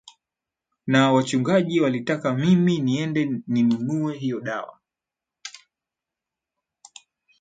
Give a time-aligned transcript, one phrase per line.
[0.87, 4.79] na wachungaji walitaka mimi niende ni nunue hiyo dawa